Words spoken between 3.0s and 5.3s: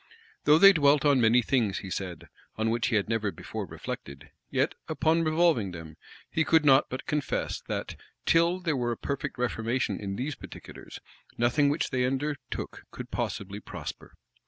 never before reflected, yet, upon